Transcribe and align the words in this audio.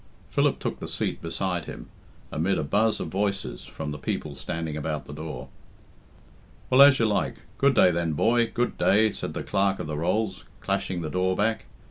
Philip 0.31 0.57
took 0.57 0.79
the 0.79 0.87
seat 0.87 1.21
beside 1.21 1.65
him, 1.65 1.89
amid 2.31 2.57
a 2.57 2.63
buzz 2.63 2.99
of 2.99 3.09
voices 3.09 3.65
from 3.65 3.91
the 3.91 3.99
people 3.99 4.33
standing 4.33 4.75
about 4.75 5.05
the 5.05 5.13
door. 5.13 5.49
"Well, 6.71 6.81
as 6.81 6.97
you 6.97 7.05
like; 7.05 7.35
good 7.59 7.75
day, 7.75 7.91
then, 7.91 8.13
boy, 8.13 8.49
good 8.51 8.79
day," 8.79 9.11
said 9.11 9.35
the 9.35 9.43
Clerk 9.43 9.77
of 9.77 9.85
the 9.85 9.99
Rolls, 9.99 10.43
clashing 10.59 11.01
the 11.01 11.09
door 11.11 11.35
back. 11.35 11.65